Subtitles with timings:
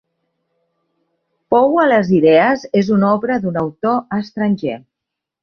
[1.55, 4.81] Poua les idees en una obra d'un autor estranger.